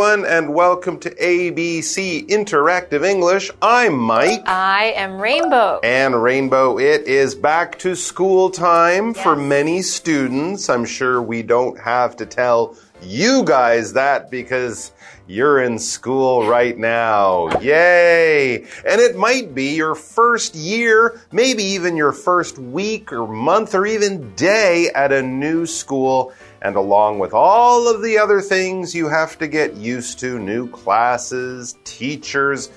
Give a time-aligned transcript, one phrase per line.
[0.00, 3.50] everyone, and welcome to ABC Interactive English.
[3.60, 4.48] I'm Mike.
[4.48, 5.78] I am Rainbow.
[5.82, 10.70] And Rainbow, it is back to school time for many students.
[10.70, 14.92] I'm sure we don't have to tell you guys that because
[15.26, 17.60] you're in school right now.
[17.60, 18.64] Yay!
[18.86, 23.84] And it might be your first year, maybe even your first week or month or
[23.84, 26.32] even day at a new school.
[26.62, 30.68] And along with all of the other things you have to get used to new
[30.68, 32.70] classes, teachers,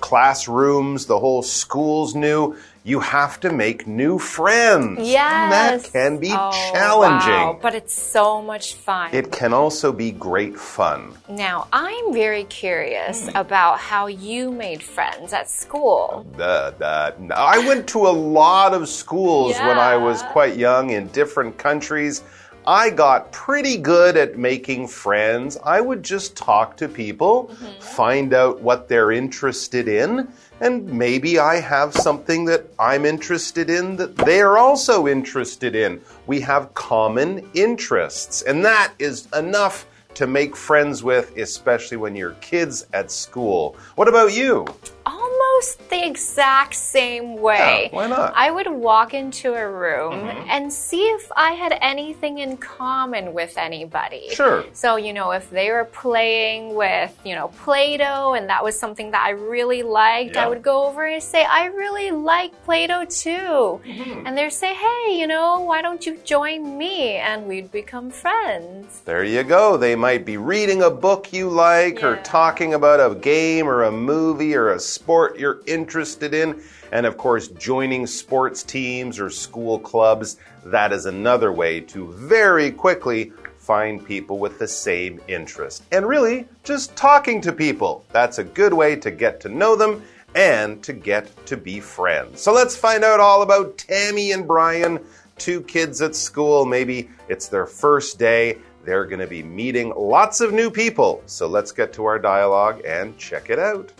[0.00, 5.00] classrooms, the whole school's new you have to make new friends.
[5.08, 5.32] Yes.
[5.32, 7.32] And that can be oh, challenging.
[7.32, 9.12] Wow, but it's so much fun.
[9.12, 11.12] It can also be great fun.
[11.28, 13.40] Now, I'm very curious mm.
[13.40, 16.24] about how you made friends at school.
[16.38, 19.66] Uh, uh, I went to a lot of schools yeah.
[19.66, 22.22] when I was quite young in different countries.
[22.66, 25.56] I got pretty good at making friends.
[25.64, 27.82] I would just talk to people, mm -hmm.
[27.82, 30.28] find out what they're interested in,
[30.60, 36.00] and maybe I have something that I'm interested in that they are also interested in.
[36.26, 42.36] We have common interests, and that is enough to make friends with, especially when you're
[42.40, 43.76] kids at school.
[43.96, 44.64] What about you?
[45.06, 45.45] almost
[45.88, 47.88] the exact same way.
[47.90, 48.32] Yeah, why not?
[48.34, 50.54] I would walk into a room mm -hmm.
[50.54, 54.28] and see if I had anything in common with anybody.
[54.30, 54.64] Sure.
[54.72, 58.74] So, you know, if they were playing with, you know, Play Doh and that was
[58.78, 60.44] something that I really liked, yeah.
[60.44, 63.80] I would go over and say, I really like Play Doh too.
[63.84, 64.26] Mm -hmm.
[64.26, 66.96] And they'd say, hey, you know, why don't you join me?
[67.30, 68.84] And we'd become friends.
[69.04, 69.64] There you go.
[69.86, 72.08] They might be reading a book you like yeah.
[72.08, 76.62] or talking about a game or a movie or a sport you're interested in.
[76.92, 82.70] And of course, joining sports teams or school clubs, that is another way to very
[82.70, 85.82] quickly find people with the same interest.
[85.90, 88.04] And really, just talking to people.
[88.12, 90.02] That's a good way to get to know them
[90.36, 92.40] and to get to be friends.
[92.42, 95.04] So let's find out all about Tammy and Brian,
[95.38, 96.64] two kids at school.
[96.64, 98.58] Maybe it's their first day.
[98.84, 101.22] They're going to be meeting lots of new people.
[101.26, 103.92] So let's get to our dialogue and check it out.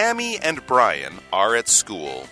[0.00, 2.26] Tammy and Brian are at school.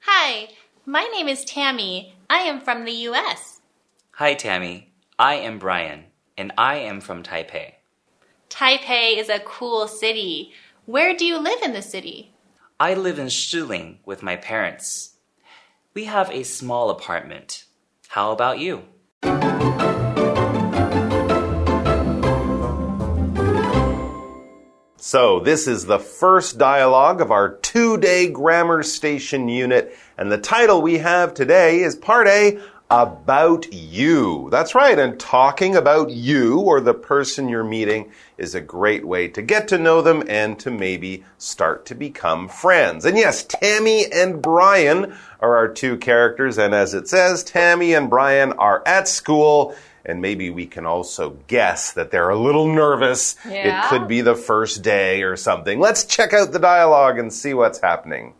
[0.00, 0.48] Hi,
[0.84, 2.16] my name is Tammy.
[2.28, 3.60] I am from the U.S.
[4.14, 4.90] Hi, Tammy.
[5.16, 7.74] I am Brian, and I am from Taipei.
[8.50, 10.50] Taipei is a cool city.
[10.86, 12.34] Where do you live in the city?
[12.80, 15.12] I live in Shilin with my parents.
[15.94, 17.66] We have a small apartment.
[18.08, 18.82] How about you?
[25.12, 30.38] So, this is the first dialogue of our two day grammar station unit, and the
[30.38, 32.58] title we have today is Part A
[32.90, 34.48] About You.
[34.50, 39.28] That's right, and talking about you or the person you're meeting is a great way
[39.28, 43.04] to get to know them and to maybe start to become friends.
[43.04, 48.08] And yes, Tammy and Brian are our two characters, and as it says, Tammy and
[48.08, 53.36] Brian are at school and maybe we can also guess that they're a little nervous.
[53.48, 53.86] Yeah.
[53.86, 55.78] It could be the first day or something.
[55.78, 58.34] Let's check out the dialogue and see what's happening.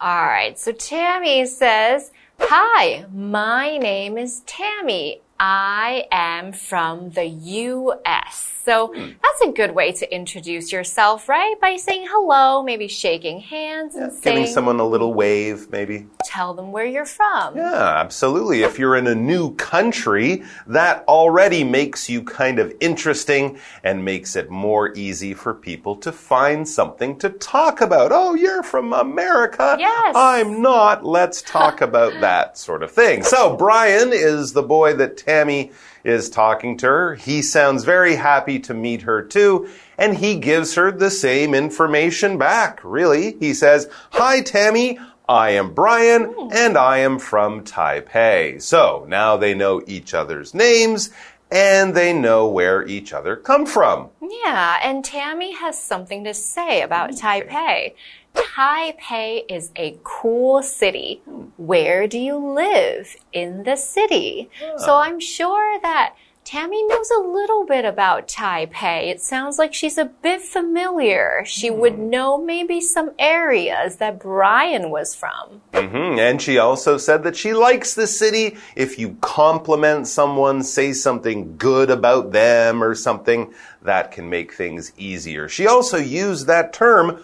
[0.00, 2.10] All right, so Tammy says,
[2.40, 5.20] Hi, my name is Tammy.
[5.44, 8.48] I am from the US.
[8.64, 11.56] So that's a good way to introduce yourself, right?
[11.60, 16.06] By saying hello, maybe shaking hands yeah, and saying, giving someone a little wave, maybe.
[16.24, 17.56] Tell them where you're from.
[17.56, 18.62] Yeah, absolutely.
[18.62, 24.36] If you're in a new country, that already makes you kind of interesting and makes
[24.36, 28.12] it more easy for people to find something to talk about.
[28.12, 29.74] Oh, you're from America.
[29.76, 30.14] Yes.
[30.14, 31.04] I'm not.
[31.04, 33.24] Let's talk about that sort of thing.
[33.24, 35.72] So Brian is the boy that Tammy
[36.04, 37.14] is talking to her.
[37.14, 42.36] He sounds very happy to meet her too, and he gives her the same information
[42.36, 43.36] back, really.
[43.40, 44.98] He says, Hi, Tammy.
[45.28, 46.48] I am Brian, hmm.
[46.52, 48.60] and I am from Taipei.
[48.60, 51.10] So now they know each other's names
[51.50, 54.08] and they know where each other come from.
[54.20, 57.20] Yeah, and Tammy has something to say about okay.
[57.20, 57.94] Taipei.
[58.34, 61.22] Taipei is a cool city.
[61.56, 64.50] Where do you live in the city?
[64.78, 66.14] So I'm sure that
[66.44, 69.08] Tammy knows a little bit about Taipei.
[69.08, 71.44] It sounds like she's a bit familiar.
[71.46, 71.76] She mm.
[71.76, 75.62] would know maybe some areas that Brian was from.
[75.72, 76.18] Mm -hmm.
[76.18, 78.56] And she also said that she likes the city.
[78.74, 84.92] If you compliment someone, say something good about them or something, that can make things
[84.96, 85.48] easier.
[85.48, 87.18] She also used that term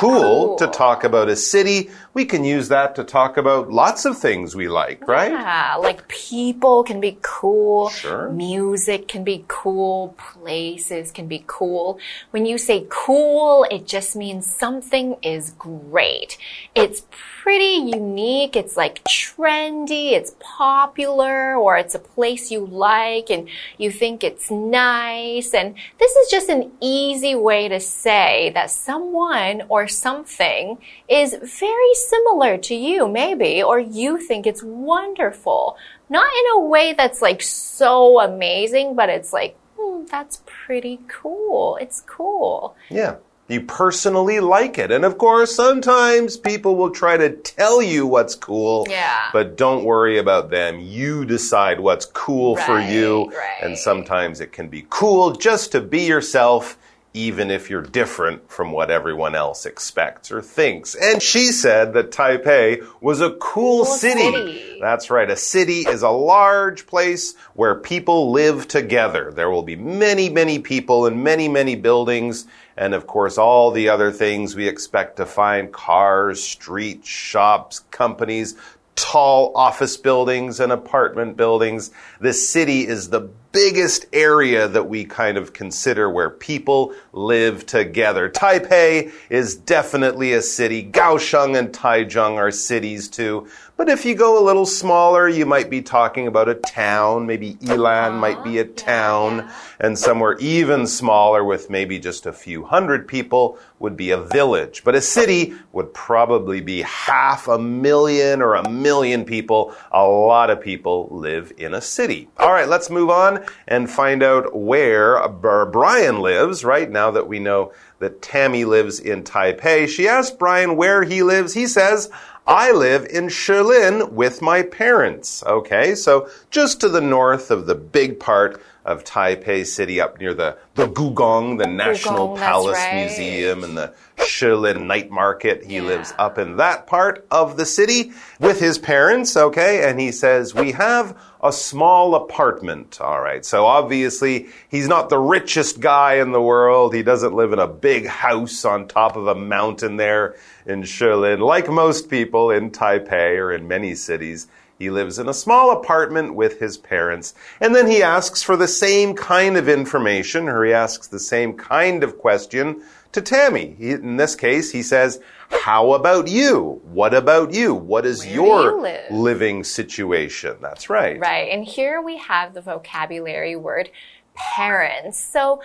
[0.00, 1.90] Cool, to talk about a city.
[2.14, 5.30] We can use that to talk about lots of things we like, right?
[5.30, 7.88] Yeah, like people can be cool.
[7.90, 8.30] Sure.
[8.30, 10.14] Music can be cool.
[10.18, 11.98] Places can be cool.
[12.30, 16.36] When you say cool, it just means something is great.
[16.74, 17.02] It's
[17.42, 18.54] pretty unique.
[18.54, 20.12] It's like trendy.
[20.12, 23.48] It's popular or it's a place you like and
[23.78, 25.52] you think it's nice.
[25.52, 30.78] And this is just an easy way to say that someone or something
[31.08, 35.76] is very similar to you, maybe, or you think it's wonderful.
[36.08, 41.76] Not in a way that's like so amazing, but it's like, hmm, that's pretty cool.
[41.80, 42.76] It's cool.
[42.88, 43.16] Yeah.
[43.52, 44.90] You personally like it.
[44.90, 48.86] And of course, sometimes people will try to tell you what's cool.
[48.88, 49.28] Yeah.
[49.32, 50.80] But don't worry about them.
[50.80, 53.26] You decide what's cool for you.
[53.26, 53.62] Right, right.
[53.62, 56.78] And sometimes it can be cool just to be yourself,
[57.14, 60.94] even if you're different from what everyone else expects or thinks.
[60.94, 64.32] And she said that Taipei was a cool, Cool city.
[64.32, 64.78] city.
[64.80, 65.30] That's right.
[65.30, 69.30] A city is a large place where people live together.
[69.30, 72.46] There will be many, many people and many, many buildings.
[72.76, 78.56] And of course, all the other things we expect to find cars, streets, shops, companies,
[78.96, 81.90] tall office buildings and apartment buildings.
[82.20, 88.28] This city is the biggest area that we kind of consider where people live together.
[88.28, 90.90] Taipei is definitely a city.
[90.90, 93.46] Kaohsiung and Taichung are cities too.
[93.76, 97.26] But if you go a little smaller, you might be talking about a town.
[97.26, 99.50] Maybe Ilan might be a town.
[99.80, 104.84] And somewhere even smaller with maybe just a few hundred people would be a village.
[104.84, 109.74] But a city would probably be half a million or a million people.
[109.90, 112.28] A lot of people live in a city.
[112.38, 116.90] All right, let's move on and find out where Brian lives, right?
[116.90, 119.88] Now that we know that Tammy lives in Taipei.
[119.88, 121.54] She asked Brian where he lives.
[121.54, 122.10] He says,
[122.46, 125.44] I live in Shilin with my parents.
[125.44, 130.34] Okay, so just to the north of the big part of Taipei City, up near
[130.34, 132.94] the, the Gugong, the National Gugong, that's Palace right.
[132.94, 135.64] Museum, and the Shilin Night Market.
[135.64, 135.82] He Yeah.
[135.82, 139.36] lives up in that part of the city with his parents.
[139.36, 143.00] Okay, and he says, We have a small apartment.
[143.00, 146.94] All right, so obviously he's not the richest guy in the world.
[146.94, 150.34] He doesn't live in a big house on top of a mountain there
[150.66, 154.46] in Shilin, like most people in Taipei or in many cities.
[154.82, 157.34] He lives in a small apartment with his parents.
[157.60, 161.52] And then he asks for the same kind of information, or he asks the same
[161.56, 162.82] kind of question
[163.12, 163.76] to Tammy.
[163.78, 165.20] He, in this case, he says,
[165.50, 166.80] How about you?
[166.82, 167.76] What about you?
[167.76, 170.56] What is Where your you live?" living situation?
[170.60, 171.20] That's right.
[171.20, 171.52] Right.
[171.52, 173.88] And here we have the vocabulary word
[174.34, 175.16] parents.
[175.16, 175.62] So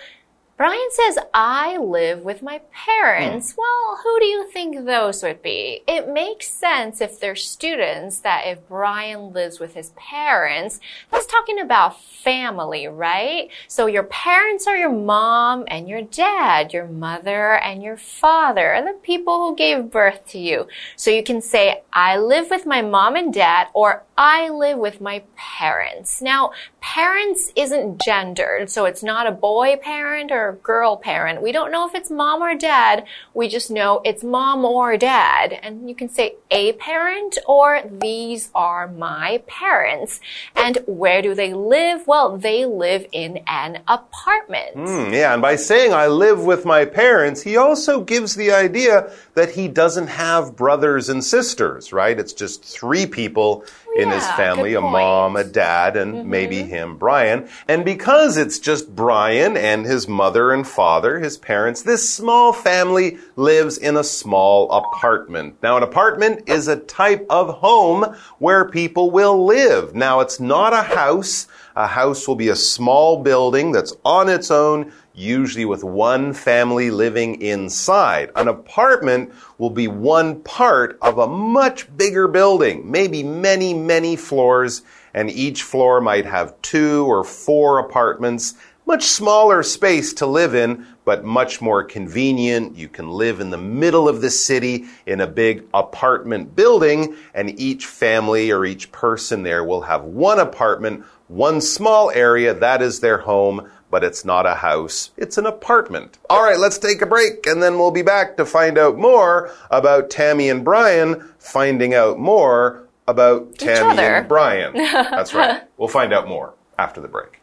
[0.58, 3.52] Brian says, I live with my parents.
[3.52, 3.60] Hmm.
[3.60, 5.84] Well, who do you think those would be?
[5.86, 10.80] It makes sense if they're students that if Brian lives with his parents,
[11.12, 13.50] that's talking about family, right?
[13.68, 18.98] So your parents are your mom and your dad, your mother and your father, the
[19.00, 20.66] people who gave birth to you.
[20.96, 25.00] So you can say, I live with my mom and dad, or I live with
[25.00, 26.20] my parents.
[26.20, 31.40] Now, parents isn't gendered, so it's not a boy parent or a girl parent.
[31.40, 33.04] We don't know if it's mom or dad.
[33.32, 35.52] We just know it's mom or dad.
[35.62, 40.18] And you can say a parent or these are my parents.
[40.56, 42.08] And where do they live?
[42.08, 44.74] Well, they live in an apartment.
[44.74, 49.12] Hmm, yeah, and by saying I live with my parents, he also gives the idea
[49.34, 52.18] that he doesn't have brothers and sisters, right?
[52.18, 53.64] It's just three people
[53.96, 56.30] in his family a mom, a dad, and mm-hmm.
[56.30, 57.48] maybe him, Brian.
[57.66, 63.18] And because it's just Brian and his mother and father, his parents, this small family
[63.36, 65.56] lives in a small apartment.
[65.62, 69.94] Now, an apartment is a type of home where people will live.
[69.94, 71.48] Now, it's not a house.
[71.74, 76.90] A house will be a small building that's on its own, usually with one family
[76.90, 78.30] living inside.
[78.36, 84.82] An apartment will be one part of a much bigger building, maybe many, many floors,
[85.12, 88.54] and each floor might have two or four apartments.
[88.86, 92.76] Much smaller space to live in, but much more convenient.
[92.76, 97.58] You can live in the middle of the city in a big apartment building, and
[97.60, 103.00] each family or each person there will have one apartment, one small area, that is
[103.00, 106.18] their home, but it's not a house, it's an apartment.
[106.28, 109.50] All right, let's take a break, and then we'll be back to find out more
[109.70, 114.16] about Tammy and Brian, finding out more about Tammy other.
[114.16, 114.72] and Brian.
[114.76, 115.62] That's right.
[115.78, 117.40] We'll find out more after the break.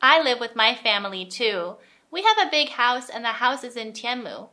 [0.00, 1.76] I live with my family too.
[2.10, 4.48] We have a big house and the house is in Tianmu.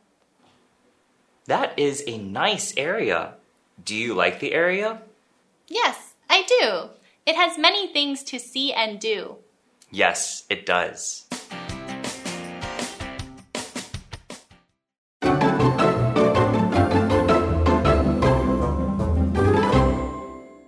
[1.46, 3.34] That is a nice area.
[3.84, 5.00] Do you like the area?
[5.68, 6.90] Yes, I do.
[7.24, 9.36] It has many things to see and do.
[9.90, 11.26] Yes, it does.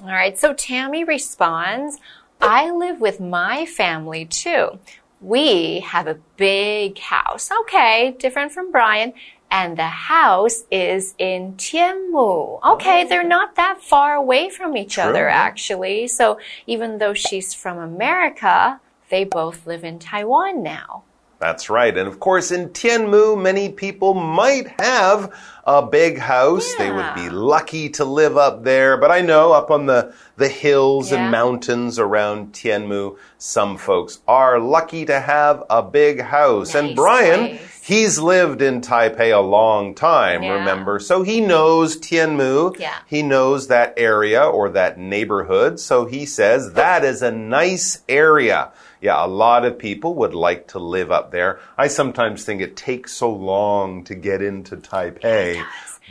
[0.00, 1.99] All right, so Tammy responds,
[2.40, 4.78] I live with my family too.
[5.21, 7.50] We have a big house.
[7.62, 9.12] Okay, different from Brian.
[9.52, 12.64] And the house is in Tianmu.
[12.64, 13.09] Okay, oh.
[13.09, 16.09] they're not that far away from each other, actually.
[16.09, 18.80] So even though she's from America,
[19.11, 21.02] they both live in Taiwan now.
[21.38, 21.97] That's right.
[21.99, 25.32] And of course, in Tianmu, many people might have
[25.66, 26.73] a big house.
[26.78, 28.97] They would be lucky to live up there.
[28.97, 31.25] But I know up on the, the hills Yeah.
[31.25, 36.76] and mountains around Tianmu, some folks are lucky to have a big house.
[36.76, 37.72] and Brian, nice.
[37.83, 40.55] He's lived in Taipei a long time, Yeah.
[40.55, 40.99] remember?
[41.01, 42.79] So he knows Tianmu.
[42.79, 42.95] Yeah.
[43.07, 45.81] He knows that area or that neighborhood.
[45.81, 48.71] So he says that is a nice area.
[49.01, 51.59] Yeah, a lot of people would like to live up there.
[51.77, 55.65] I sometimes think it takes so long to get into Taipei.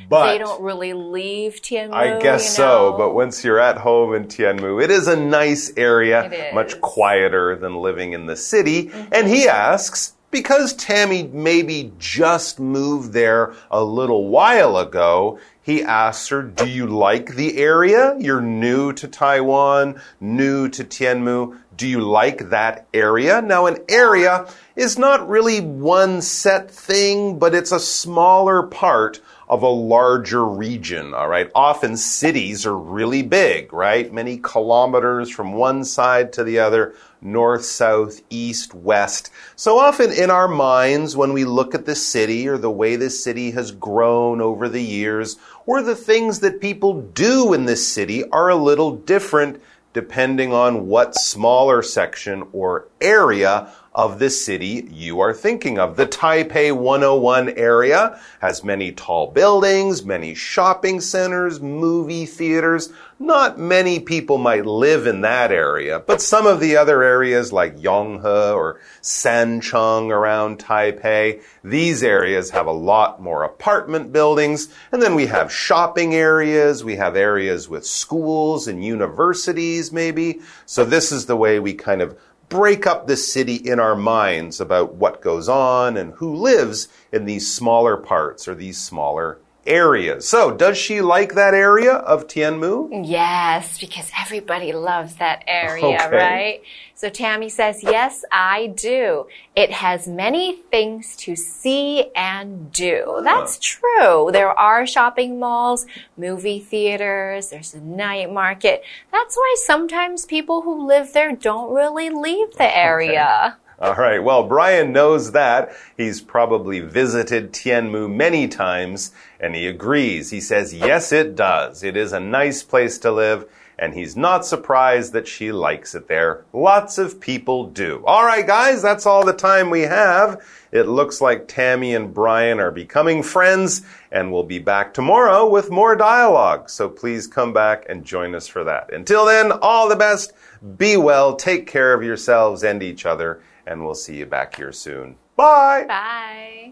[0.09, 1.93] But they don't really leave Tianmu.
[1.93, 5.71] I guess you so, but once you're at home in Tianmu, it is a nice
[5.77, 8.87] area, much quieter than living in the city.
[8.87, 9.13] Mm-hmm.
[9.13, 16.29] And he asks, because Tammy maybe just moved there a little while ago, he asks
[16.29, 18.15] her, Do you like the area?
[18.19, 21.59] You're new to Taiwan, new to Tianmu.
[21.77, 23.41] Do you like that area?
[23.41, 29.63] Now, an area is not really one set thing, but it's a smaller part of
[29.63, 31.51] a larger region, all right?
[31.53, 34.11] Often cities are really big, right?
[34.11, 39.31] Many kilometers from one side to the other, north, south, east, west.
[39.55, 43.09] So often in our minds, when we look at the city or the way the
[43.09, 48.23] city has grown over the years, or the things that people do in this city
[48.29, 49.61] are a little different
[49.93, 55.97] depending on what smaller section or area of the city you are thinking of.
[55.97, 62.93] The Taipei 101 area has many tall buildings, many shopping centers, movie theaters.
[63.19, 67.77] Not many people might live in that area, but some of the other areas like
[67.77, 74.73] Yonghe or Sancheng around Taipei, these areas have a lot more apartment buildings.
[74.91, 80.39] And then we have shopping areas, we have areas with schools and universities maybe.
[80.65, 82.17] So this is the way we kind of
[82.51, 87.23] break up the city in our minds about what goes on and who lives in
[87.23, 90.27] these smaller parts or these smaller areas.
[90.27, 93.07] So, does she like that area of Tianmu?
[93.07, 96.15] Yes, because everybody loves that area, Okay.
[96.15, 96.61] right?
[96.95, 99.25] So Tammy says, Yes, I do.
[99.55, 103.21] It has many things to see and do.
[103.23, 104.29] That's true.
[104.31, 108.83] There are shopping malls, movie theaters, there's a night market.
[109.11, 113.57] That's why sometimes people who live there don't really leave the area.
[113.81, 114.23] All right.
[114.23, 115.75] Well, Brian knows that.
[115.97, 120.29] He's probably visited Tianmu many times and he agrees.
[120.29, 121.81] He says, yes, it does.
[121.81, 126.07] It is a nice place to live and he's not surprised that she likes it
[126.07, 126.45] there.
[126.53, 128.03] Lots of people do.
[128.05, 130.45] All right, guys, that's all the time we have.
[130.71, 135.71] It looks like Tammy and Brian are becoming friends and we'll be back tomorrow with
[135.71, 136.69] more dialogue.
[136.69, 138.93] So please come back and join us for that.
[138.93, 140.33] Until then, all the best.
[140.77, 141.35] Be well.
[141.35, 145.17] Take care of yourselves and each other and we'll see you back here soon.
[145.35, 145.85] Bye.
[145.87, 146.71] Bye.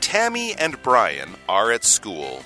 [0.00, 2.42] Tammy and Brian are at school.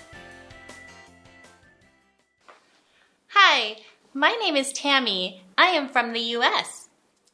[3.29, 3.79] Hi,
[4.13, 5.43] my name is Tammy.
[5.57, 6.91] I am from the U.S.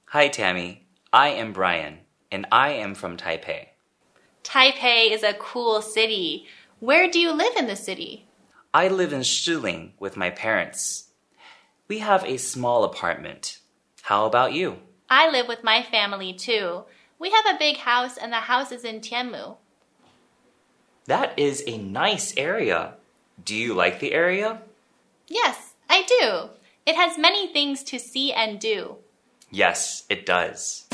[0.07, 0.87] Hi, Tammy.
[1.13, 1.99] I am Brian,
[2.31, 3.67] and I am from Taipei.
[4.45, 6.47] Taipei is a cool city.
[6.79, 8.27] Where do you live in the city?
[8.73, 11.09] I live in Shilin with my parents.
[11.89, 13.59] We have a small apartment.
[14.03, 14.79] How about you?
[15.09, 16.85] I live with my family too.
[17.19, 19.57] We have a big house and the house is in Tianmu.
[21.07, 22.95] That is a nice area.
[23.45, 24.63] Do you like the area?
[25.27, 26.51] Yes, I do.
[26.87, 28.97] It has many things to see and do.
[29.51, 30.87] Yes, it does.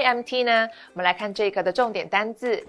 [0.00, 0.70] Hi, I'm Tina。
[0.94, 2.66] 我们来看这个的重点单字。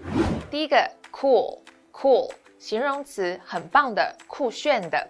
[0.50, 5.08] 第一个，cool，cool，形容词，很棒的，酷炫的。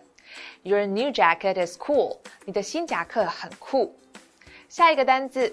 [0.63, 2.19] Your new jacket is cool.
[2.45, 3.99] 你的新夹克很酷。
[4.69, 5.53] 下一个单字，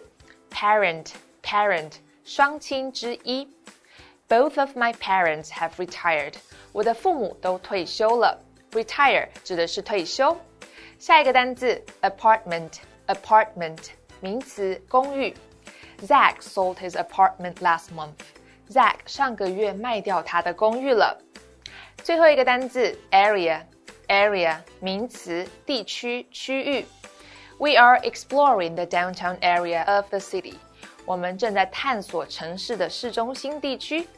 [0.52, 3.50] parent，parent，双亲之一。
[4.30, 6.36] Both of my parents have retired.
[6.72, 8.40] 我的父母都退休了。
[8.74, 10.38] Retire 指的是退休。
[11.00, 13.88] 下一个单字，apartment，apartment，
[14.20, 15.34] 名词，公寓。
[16.03, 18.15] Zach sold his apartment last month.
[18.71, 21.19] Zach 上个月卖掉他的公寓了。
[22.03, 26.87] 最后一个单字，area，area，名词，地区，区域。
[27.59, 30.55] We are exploring the downtown area of the city.
[31.05, 34.09] 我们正在探索城市的市中心地区。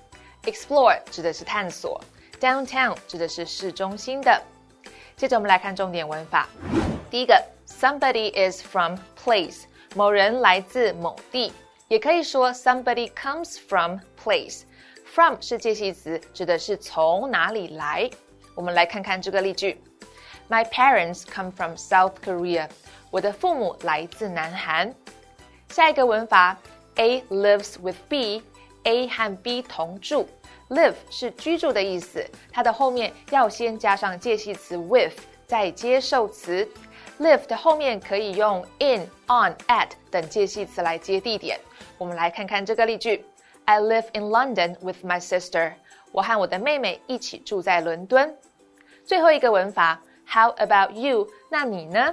[0.44, 2.00] Explore 指的是探索
[2.40, 4.40] ，downtown 指的是市中心的。
[5.16, 6.48] 接着我们来看重点文法。
[7.10, 11.52] 第一个，somebody is from place，某人来自某地，
[11.91, 18.10] 也可以说 somebody comes from place。from 是介系词，指的是从哪里来。
[18.55, 19.81] 我们来看看这个例句：
[20.50, 22.69] My parents come from South Korea。
[23.10, 24.93] 我的父母来自南韩。
[25.69, 26.57] 下一个文法，
[26.96, 30.25] A lives with B。A 和 B 同住，
[30.69, 35.13] live 是居住的意思，它的后面要先加上介系词 with，
[35.46, 36.65] 再接受词。
[37.19, 41.60] live 的后面可以用 in、on、at 等介系词来接地点。
[42.02, 43.25] 我们来看看这个例句
[43.64, 45.75] ：I live in London with my sister。
[46.11, 48.36] 我和我的妹妹一起住在伦敦。
[49.04, 51.28] 最后一个文法，How about you？
[51.49, 52.12] 那你呢？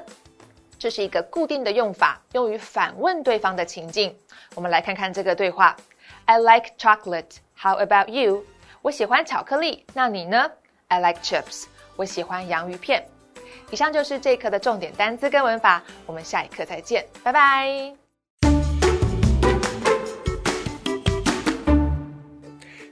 [0.78, 4.16] 这是一个固定的用法，用于反问对方的情境。
[4.54, 5.76] 我们来看看这个对话。
[6.26, 7.38] I like chocolate.
[7.60, 8.46] How about you?
[8.84, 10.52] 我喜欢巧克力，那你呢
[10.90, 11.66] ？I like chips.
[11.96, 13.04] 我喜欢洋芋片。
[13.72, 17.99] 以上就是这一课的重点单词跟文法，我们下一课再见，拜拜。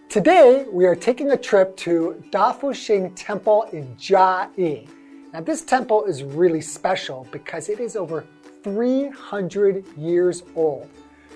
[0.09, 4.87] Today, we are taking a trip to Dafuxing Temple in Jiayi.
[5.33, 8.25] Now, this temple is really special because it is over
[8.63, 10.89] 300 years old.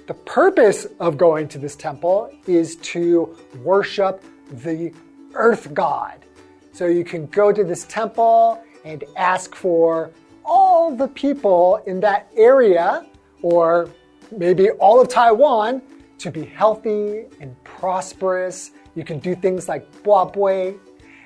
[0.08, 4.24] The purpose of going to this temple is to worship
[4.64, 4.94] the
[5.34, 6.26] earth god.
[6.72, 10.12] So you can go to this temple and ask for
[10.46, 13.06] all the people in that area,
[13.42, 13.90] or
[14.32, 15.82] maybe all of Taiwan,
[16.22, 18.72] to be healthy and prosperous.
[18.96, 20.78] You can do things like buabui,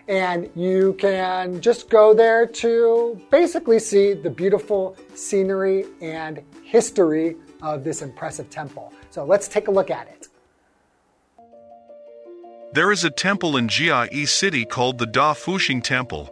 [0.08, 7.84] and you can just go there to basically see the beautiful scenery and history of
[7.84, 8.94] this impressive temple.
[9.10, 10.28] So let's take a look at it.
[12.74, 16.30] There is a temple in Jiayi City called the Da Fuxing Temple.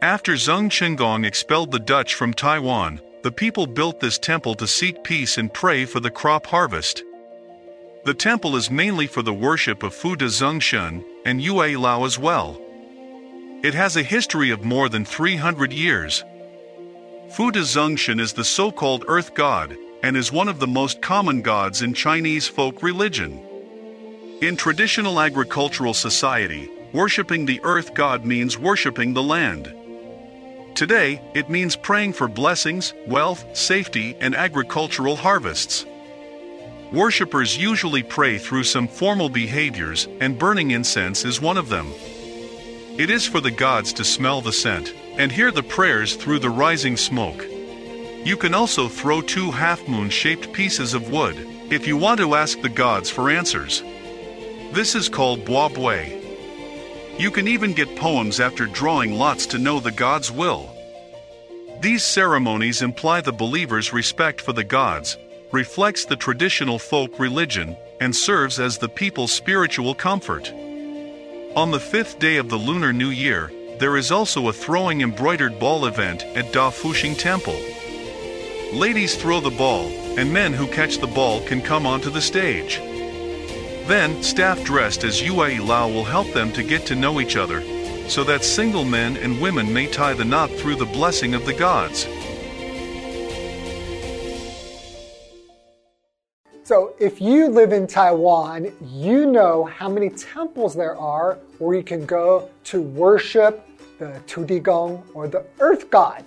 [0.00, 5.04] After Zheng Chenggong expelled the Dutch from Taiwan, the people built this temple to seek
[5.04, 7.02] peace and pray for the crop harvest.
[8.04, 12.18] The temple is mainly for the worship of Fu De Zhengshen and Yue Lao as
[12.18, 12.60] well.
[13.62, 16.24] It has a history of more than 300 years.
[17.30, 21.42] Fu De Zhengshen is the so-called earth god, and is one of the most common
[21.42, 23.40] gods in Chinese folk religion.
[24.40, 29.72] In traditional agricultural society, worshipping the earth god means worshipping the land.
[30.74, 35.86] Today, it means praying for blessings, wealth, safety, and agricultural harvests.
[36.92, 41.90] Worshippers usually pray through some formal behaviors, and burning incense is one of them.
[42.98, 46.50] It is for the gods to smell the scent and hear the prayers through the
[46.50, 47.46] rising smoke.
[48.24, 51.34] You can also throw two half moon shaped pieces of wood
[51.70, 53.82] if you want to ask the gods for answers.
[54.72, 56.20] This is called buabui.
[57.18, 60.70] You can even get poems after drawing lots to know the god's will.
[61.80, 65.16] These ceremonies imply the believer's respect for the gods,
[65.52, 70.52] reflects the traditional folk religion, and serves as the people's spiritual comfort.
[71.54, 75.58] On the fifth day of the Lunar New Year, there is also a throwing embroidered
[75.58, 77.60] ball event at Da Fuxing Temple.
[78.72, 79.88] Ladies throw the ball,
[80.18, 82.78] and men who catch the ball can come onto the stage.
[83.86, 87.60] Then, staff dressed as Yue Lao will help them to get to know each other,
[88.08, 91.54] so that single men and women may tie the knot through the blessing of the
[91.54, 92.06] gods.
[97.02, 102.06] If you live in Taiwan, you know how many temples there are where you can
[102.06, 106.24] go to worship the Tudigong or the earth god.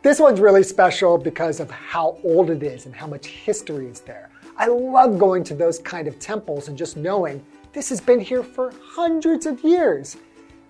[0.00, 4.00] This one's really special because of how old it is and how much history is
[4.00, 4.30] there.
[4.56, 8.42] I love going to those kind of temples and just knowing this has been here
[8.42, 10.16] for hundreds of years.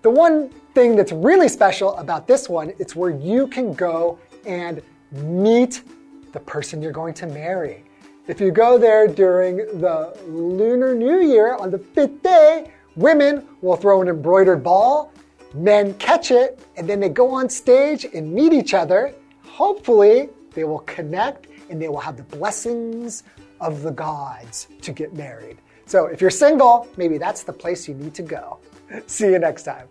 [0.02, 4.82] The one thing that's really special about this one, it's where you can go and
[5.12, 5.84] meet
[6.32, 7.84] the person you're going to marry.
[8.28, 13.76] If you go there during the Lunar New Year on the fifth day, women will
[13.76, 15.12] throw an embroidered ball
[15.56, 19.14] Men catch it and then they go on stage and meet each other.
[19.46, 23.22] Hopefully, they will connect and they will have the blessings
[23.60, 25.56] of the gods to get married.
[25.86, 28.58] So if you're single, maybe that's the place you need to go.
[29.06, 29.88] See you next time.